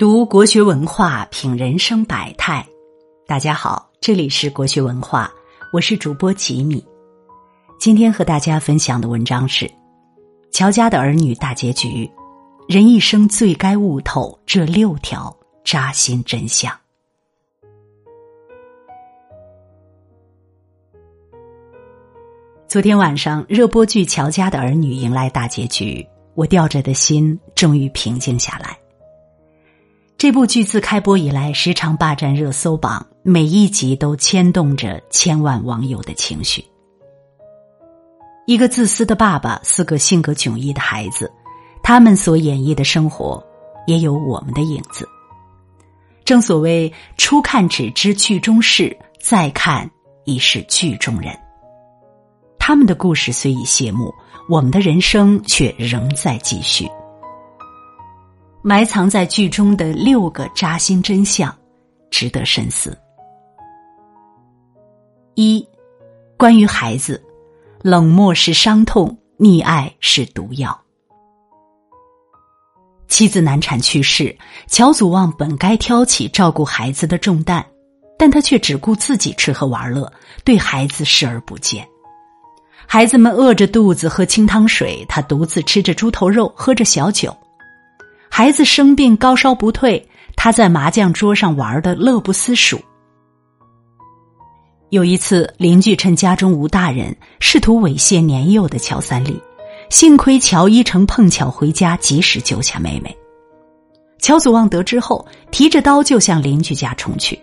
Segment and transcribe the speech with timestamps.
[0.00, 2.66] 读国学文化，品人生百态。
[3.26, 5.30] 大家好，这里是国学文化，
[5.74, 6.82] 我是主播吉米。
[7.78, 9.66] 今天和大家分享的文章是
[10.50, 12.10] 《乔家的儿女》大结局。
[12.66, 16.74] 人一生最该悟透这六条扎心真相。
[22.66, 28.79] 昨天晚上，热播剧《乔家的儿女》迎来大结局，我吊着的心终于平静下来。
[30.20, 36.62] 这部剧自开播以来，时常霸占热搜榜，每一集都牵动着千万网友的情绪。
[38.46, 41.32] 一个自私的爸爸，四个性格迥异的孩子，
[41.82, 43.42] 他们所演绎的生活，
[43.86, 45.08] 也有我们的影子。
[46.22, 49.90] 正所谓“初看只知剧中事，再看
[50.26, 51.34] 已是剧中人”。
[52.60, 54.12] 他们的故事虽已谢幕，
[54.50, 56.86] 我们的人生却仍在继续。
[58.62, 61.54] 埋藏在剧中的六个扎心真相，
[62.10, 62.96] 值得深思。
[65.34, 65.66] 一，
[66.36, 67.22] 关于孩子，
[67.80, 70.78] 冷漠是伤痛，溺爱是毒药。
[73.08, 77.64] 妻子难产去世，乔祖望本该挑起照顾孩子的重担，
[78.18, 80.12] 但他却只顾自己吃喝玩乐，
[80.44, 81.86] 对孩子视而不见。
[82.86, 87.34] 孩子们饿着肚子喝清汤水，他独自吃着猪头肉，喝着小酒。
[88.32, 92.80] 孩子生病高烧不退，他在麻将桌上玩的乐不思蜀。
[94.90, 99.38] 有一次，邻居趁家中无大人，试图猥亵年幼的乔三立，
[99.90, 103.14] 幸亏乔一成碰巧回家，及时救下妹妹。
[104.20, 107.38] 乔祖望得知后，提着刀就向邻居家冲去，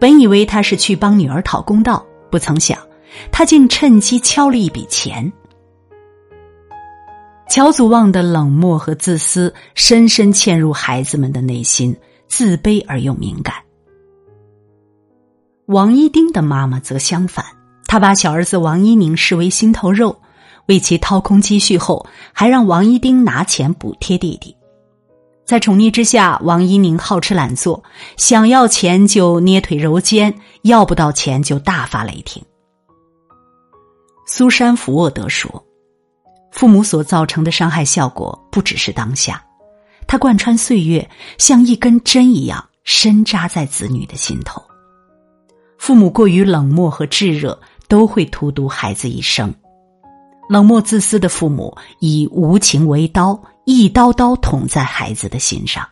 [0.00, 2.78] 本以为他是去帮女儿讨公道，不曾想，
[3.30, 5.30] 他竟趁机敲了一笔钱。
[7.52, 11.94] 乔祖望的冷漠和自私，深深嵌入孩子们的内心，
[12.26, 13.56] 自卑而又敏感。
[15.66, 17.44] 王一丁的妈妈则相反，
[17.86, 20.18] 她把小儿子王一宁视为心头肉，
[20.64, 24.56] 为其掏空积蓄后，还让王一丁拿钱补贴弟弟。
[25.44, 27.84] 在宠溺之下，王一宁好吃懒做，
[28.16, 32.42] 想要钱就捏腿揉肩，要不到钱就大发雷霆。
[34.26, 35.62] 苏珊·福沃德说。
[36.62, 39.44] 父母所造成的伤害效果不只是当下，
[40.06, 44.62] 它贯穿岁月，像一根针一样深扎在子女的心头。
[45.76, 49.52] 父母过于冷漠和炙热，都会荼毒孩子一生。
[50.48, 55.82] 冷漠自私的父母以无情为刀，一刀刀捅在孩子的心上；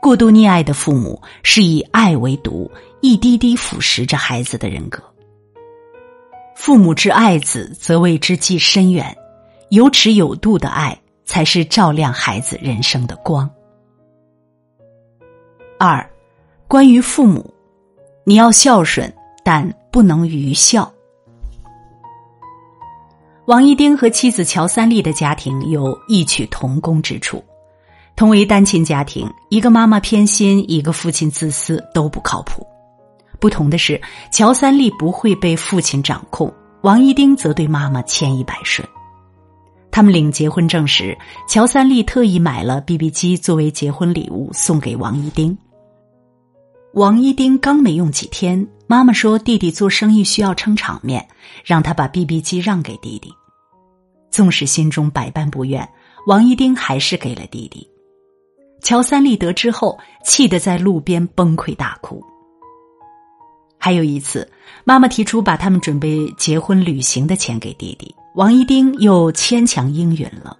[0.00, 5.02] 过度溺爱的父母是以爱为毒，一滴滴腐蚀着孩子的人格。
[6.54, 9.16] 父母之爱子，则为之计深远。
[9.70, 13.50] 有尺有度的爱，才是照亮孩子人生的光。
[15.78, 16.08] 二，
[16.68, 17.52] 关于父母，
[18.24, 20.90] 你要孝顺，但不能愚孝。
[23.46, 27.44] 王一丁和妻子乔三丽的家庭有异曲同工之处，
[28.16, 32.66] 同为单亲家庭，一个妈妈偏心，一个父亲自私，都不靠谱。
[33.44, 34.00] 不同的是，
[34.32, 36.50] 乔三丽不会被父亲掌控，
[36.80, 38.88] 王一丁则对妈妈千依百顺。
[39.90, 41.14] 他们领结婚证时，
[41.46, 45.54] 乔三丽特意买了 BB 机作为结婚礼物送给王一丁。
[46.94, 51.28] 王一丁刚没用几天，妈妈说弟弟做生意需要撑场面，
[51.66, 53.30] 让他把 BB 机让给弟弟。
[54.30, 55.86] 纵使心中百般不愿，
[56.26, 57.86] 王一丁还是给了弟弟。
[58.80, 62.24] 乔三丽得知后，气得在路边崩溃大哭。
[63.84, 64.50] 还有一次，
[64.82, 70.56] 妈妈提出把他们准备结婚旅行的钱给弟弟，王一丁又牵强应允了。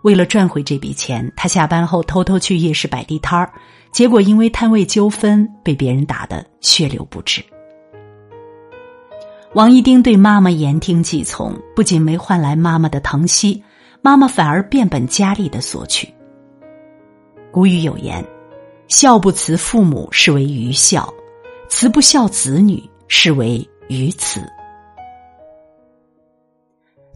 [0.00, 3.52] 为了赚回这笔钱，他下班后偷偷去夜市摆地摊儿，
[3.92, 7.44] 结果因为摊位纠纷被别人打得血流不止。
[9.52, 13.62] 王一丁对妈妈言听计从，不仅没换来妈妈的疼惜，
[14.00, 16.08] 妈妈反而变本加厉的索取。
[17.52, 18.24] 古语有言
[18.88, 21.06] ：“孝不辞父母，是为愚孝。”
[21.70, 24.44] 慈不孝子女，是为愚慈。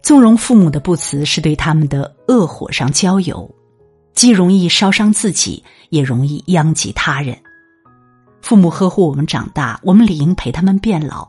[0.00, 3.52] 纵容父母的不慈，是对他们的恶火上浇油，
[4.14, 7.36] 既容易烧伤自己，也容易殃及他人。
[8.40, 11.28] 父母呵护我们长大，我们理应陪他们变老。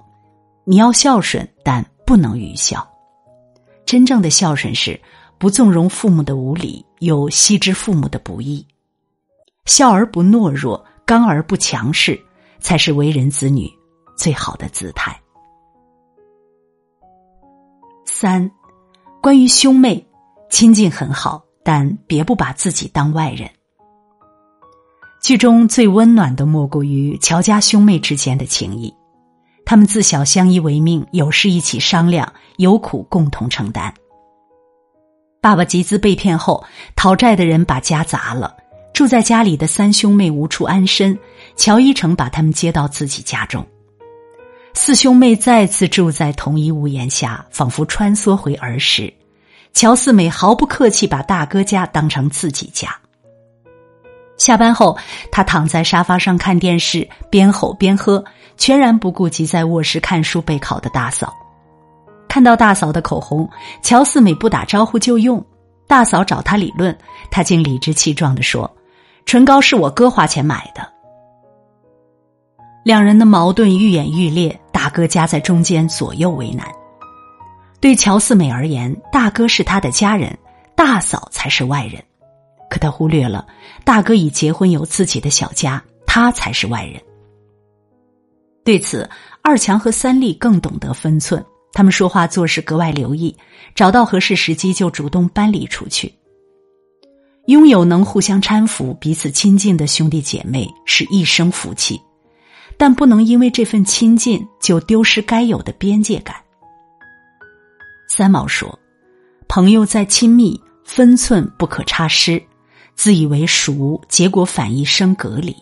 [0.63, 2.87] 你要孝顺，但不能愚孝。
[3.87, 4.97] 真正的孝顺是
[5.39, 8.65] 不纵容父母的无理，又悉知父母的不易。
[9.65, 12.17] 孝而不懦弱，刚而不强势。
[12.59, 13.69] 才是为人子女
[14.17, 15.19] 最好的姿态。
[18.05, 18.49] 三，
[19.21, 20.05] 关于兄妹，
[20.49, 23.49] 亲近很好，但别不把自己当外人。
[25.21, 28.93] 剧中最温暖的莫过于乔家兄妹之间的情谊，
[29.65, 33.93] 他们自小相依为命，有事一起商量，有苦共同承担。
[35.41, 36.63] 爸爸集资被骗后，
[36.95, 38.55] 讨债的人把家砸了，
[38.93, 41.17] 住在家里的三兄妹无处安身，
[41.55, 43.65] 乔一成把他们接到自己家中，
[44.73, 49.11] 四兄妹再次住在同一屋檐下，仿佛穿梭回儿时。
[49.73, 52.95] 乔四美毫不客气把大哥家当成自己家。
[54.37, 54.97] 下班后，
[55.31, 58.23] 他躺在沙发上看电视，边吼边喝，
[58.57, 61.33] 全然不顾及在卧室看书备考的大嫂。
[62.27, 63.49] 看到大嫂的口红，
[63.81, 65.43] 乔四美不打招呼就用。
[65.87, 66.97] 大嫂找他理论，
[67.29, 68.69] 他竟理直气壮的说
[69.25, 70.89] ：“唇膏是我哥花钱买的。”
[72.85, 76.67] 两人的矛盾愈演愈烈，大哥夹在中间，左右为难。
[77.81, 80.37] 对乔四美而言，大哥是他的家人，
[80.75, 81.99] 大嫂才是外人。
[82.69, 83.43] 可他忽略了，
[83.83, 87.01] 大哥已结婚有自己的小家，他才是外人。
[88.63, 89.09] 对此，
[89.41, 91.43] 二强和三丽更懂得分寸，
[91.73, 93.35] 他们说话做事格外留意，
[93.73, 96.13] 找到合适时机就主动搬离出去。
[97.47, 101.99] 拥有能互相搀扶、彼此亲近的兄弟姐妹是一生福气，
[102.77, 106.35] 但不能因为这份亲近就丢失该有的边界感。
[108.07, 108.77] 三毛说
[109.47, 112.41] ：“朋友再亲密，分寸不可差失。”
[112.95, 115.53] 自以为熟，结果反一生隔离。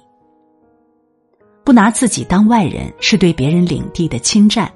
[1.63, 4.71] 不拿自己当外人，是对别人领地的侵占。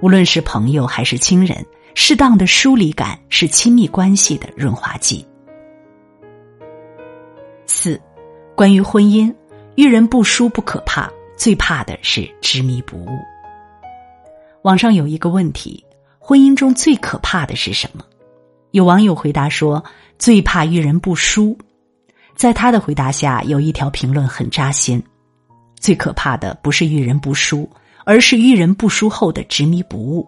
[0.00, 1.62] 无论是朋友还是亲人，
[1.94, 5.26] 适当的疏离感是亲密关系的润滑剂。
[7.66, 8.00] 四，
[8.56, 9.30] 关于婚姻，
[9.74, 11.10] 遇人不淑不可怕，
[11.42, 13.08] 最怕的是执迷不悟。
[14.62, 15.84] 网上有一个问题：
[16.20, 18.04] 婚姻中最可怕的是什么？
[18.70, 19.82] 有网友回答说：
[20.20, 21.58] 最怕遇人不淑。
[22.36, 25.02] 在他的回答下，有一条评论很扎心：
[25.80, 27.68] 最可怕的不是遇人不淑，
[28.04, 30.24] 而是遇人不淑后的执迷不悟。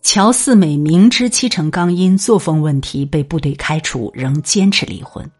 [0.00, 5.30] 乔四美明知戚成刚因作风问题被部队开除，仍坚持离婚。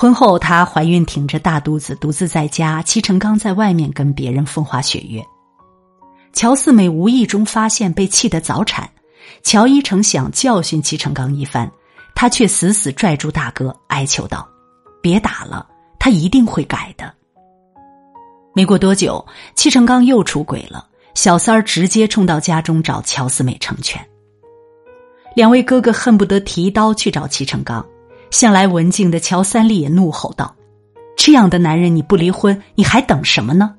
[0.00, 5.20] 婚后，她怀孕，挺着大肚子，独自在家，戚成刚在外面跟别人风花雪月。
[6.32, 8.88] 乔四美无意中发现，被气得早产。
[9.42, 11.68] 乔一成想教训戚成刚一番。
[12.14, 14.48] 他却死死拽住大哥，哀求道
[15.02, 15.66] ：“别打了，
[15.98, 17.12] 他一定会改的。”
[18.54, 24.00] 没过多久，戚成刚又出轨了，小三儿直接冲到家中找乔四美成全。
[25.34, 27.84] 两位哥哥恨不得提刀去找戚成刚，
[28.30, 30.54] 向来文静的乔三立也怒吼道
[31.16, 33.74] ：“这样的男人你不离婚，你还等什么呢？”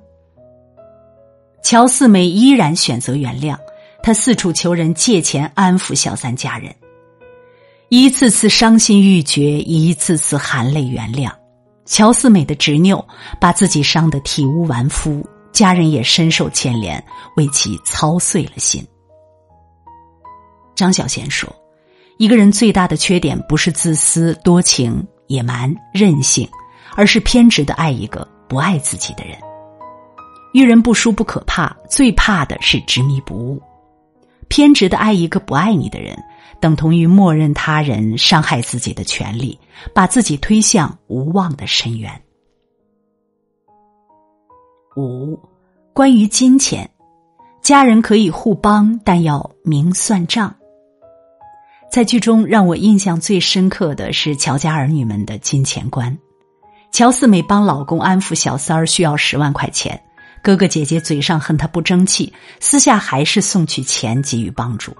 [1.61, 3.57] 乔四美依然选择原谅，
[4.01, 6.73] 他四处求人借钱安抚小三家人。
[7.89, 11.31] 一次次伤心欲绝，一次次含泪原谅。
[11.85, 13.03] 乔四美的执拗
[13.41, 17.03] 把自己伤得体无完肤，家人也深受牵连，
[17.35, 18.85] 为其操碎了心。
[20.75, 21.53] 张小娴说
[22.19, 26.45] ：“一个人最大的缺点不是自私、多情、野蛮、任性，
[26.97, 29.37] 而是偏执的爱一个不爱自己的人。
[30.51, 33.61] 遇人不淑不可怕，最怕的是执迷不悟。
[34.49, 36.15] 偏执的爱一个不爱你的人。”
[36.59, 39.57] 等同于默认他人伤害自己的权利，
[39.93, 42.21] 把自己推向无望的深渊。
[44.97, 45.39] 五，
[45.93, 46.89] 关于金钱，
[47.61, 50.53] 家人可以互帮，但要明算账。
[51.91, 56.15] 在剧中，让我印象最深刻的是乔家儿女们的金钱观。
[56.91, 59.99] 乔四美帮老公安抚小三儿需要十万块钱，
[60.43, 64.95] 哥哥姐姐嘴上恨他不争气，私下还是送去钱给予帮助。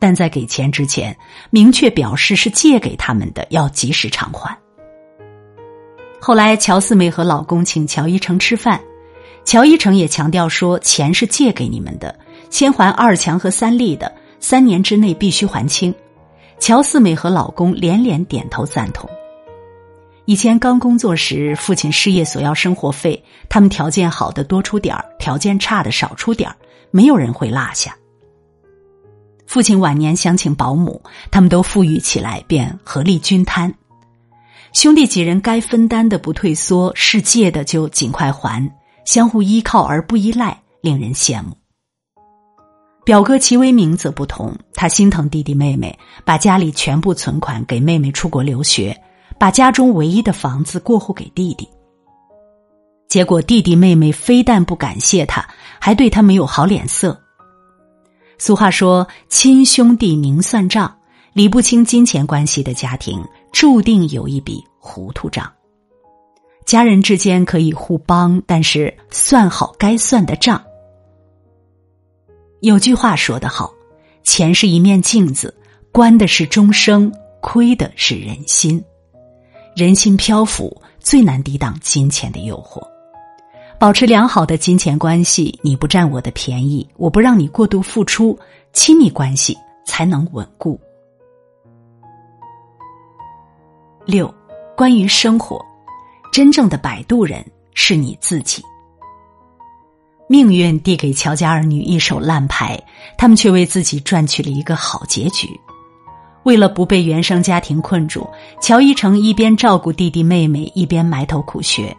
[0.00, 1.16] 但在给钱之前，
[1.50, 4.56] 明确表示是借给他们的，要及时偿还。
[6.20, 8.80] 后来，乔四美和老公请乔一成吃饭，
[9.44, 12.18] 乔一成也强调说，钱是借给你们的，
[12.50, 15.94] 先还二强和三丽的，三年之内必须还清。
[16.58, 19.08] 乔四美和老公连连点头赞同。
[20.26, 26.56] 以前刚工作时，父亲失业索要生活费，他们条件好的多出点儿，条件差的少出点儿，
[26.90, 27.96] 没有人会落下。
[29.46, 33.74] 父亲晚年想请保姆，他们都富裕起来，便合力均摊。
[34.72, 38.70] 兄弟几人该分担的不退缩，是借的就尽快还，
[39.04, 41.56] 相互依靠而不依赖，令人羡慕。
[43.04, 48.96] 表哥齐威明则不同，他心疼弟弟妹妹，把家里全部存款给妹妹出国留学，
[49.38, 51.68] 把家中唯一的房子过户给弟弟。
[53.08, 55.44] 结果弟弟妹妹非但不感谢他，
[55.80, 57.18] 还对他没有好脸色。
[58.38, 60.96] 俗话说：“亲兄弟明算账，
[61.32, 65.50] 理不清金钱关系的家庭，注定有一笔糊涂账。”
[66.64, 70.62] 家人之间可以互帮，但是算好该算的账。
[72.60, 73.72] 有句话说得好
[74.22, 75.54] ：“钱是一面镜子，
[75.90, 78.82] 观的是终生，亏的是人心。
[79.74, 82.82] 人心漂浮，最难抵挡金钱的诱惑。
[83.78, 88.38] 保持良好的金钱关系，你不占我的便宜，我不让你过度付出，
[88.74, 90.78] 亲密关系才能稳固。”
[94.04, 94.32] 六，
[94.76, 95.64] 关于生活，
[96.30, 98.62] 真正的摆渡人是你自己。
[100.30, 102.80] 命运递给乔家儿女一手烂牌，
[103.18, 105.48] 他们却为自己赚取了一个好结局。
[106.44, 108.30] 为了不被原生家庭困住，
[108.62, 111.96] 乔一成一边照顾弟弟妹妹，一边埋头苦学。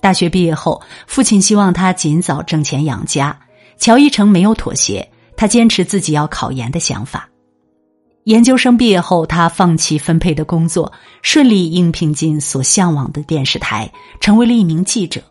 [0.00, 3.38] 大学毕业后，父亲希望他尽早挣钱养家，
[3.76, 5.06] 乔一成没有妥协，
[5.36, 7.28] 他坚持自己要考研的想法。
[8.24, 15.22] 研究生毕业后，他放弃分配的工作，顺利应聘进所向往的电视台，成为了一名记者。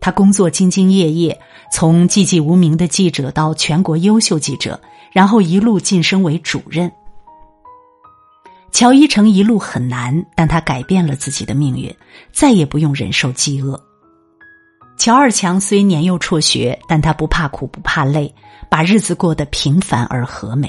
[0.00, 1.38] 他工作兢兢业业，
[1.72, 4.80] 从寂寂无名的记者到全国优秀记者，
[5.12, 6.90] 然后一路晋升为主任。
[8.70, 11.92] 乔一成一路很难，但他改变了自己的命运，
[12.32, 13.80] 再也不用忍受饥饿。
[14.96, 18.32] 乔二强虽年幼辍学，但他不怕苦不怕累，
[18.68, 20.68] 把日子过得平凡而和美。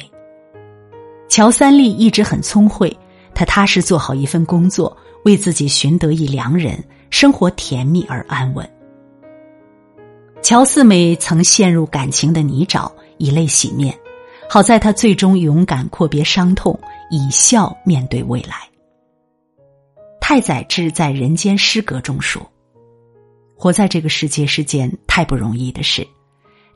[1.28, 2.96] 乔三立一直很聪慧，
[3.36, 4.96] 他踏实做好一份工作，
[5.26, 8.68] 为自己寻得一良人，生活甜蜜而安稳。
[10.42, 13.96] 乔四美曾陷入感情的泥沼，以泪洗面。
[14.50, 16.80] 好在她最终勇敢阔别伤痛，
[17.12, 18.56] 以笑面对未来。
[20.20, 22.42] 太宰治在《人间失格》中说
[23.56, 26.08] ：“活在这个世界是件太不容易的事，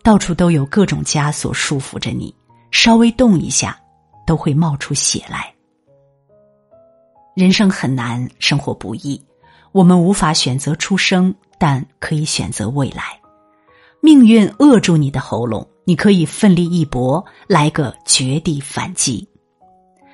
[0.04, 2.34] 到处都有各种枷锁束缚着你，
[2.70, 3.80] 稍微动一下，
[4.28, 5.52] 都会冒出血来。
[7.36, 9.20] 人生很难，生活不易，
[9.72, 13.20] 我们无法选择出生，但可以选择未来。”
[14.06, 19.26] 命运扼住你的喉咙，你可以奋力一搏，来个绝地反击。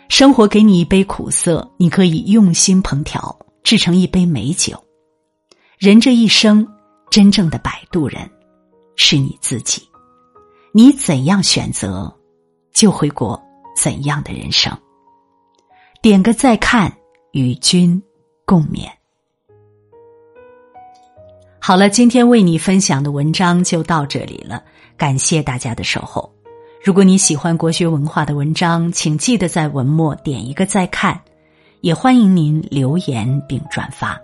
[0.10, 4.80] 生活给你一杯苦涩，你可以用心烹调，制成一杯美酒。
[5.80, 6.68] 人这一生，
[7.10, 8.30] 真正的摆渡人
[8.96, 9.82] 是你自己。
[10.72, 12.16] 你怎样选择，
[12.72, 13.42] 就会过
[13.76, 14.72] 怎样的人生。
[16.00, 16.96] 点个再看，
[17.32, 18.00] 与君
[18.46, 18.88] 共勉。
[21.70, 24.64] 好了，今天为你分享的文章就到这里了，
[24.98, 26.28] 感谢大家的守候。
[26.84, 31.22] 如果你喜欢国学文化的文章，请记得在文末点一个再看，
[31.82, 34.20] 也欢迎您留言并转发。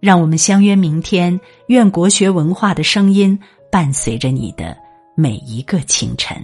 [0.00, 3.38] 让我们相约明天，愿国学文化的声音
[3.70, 4.74] 伴随着你的
[5.14, 6.42] 每一个清晨。